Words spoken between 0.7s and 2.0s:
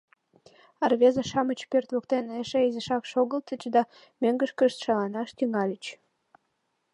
А рвезе-шамыч пӧрт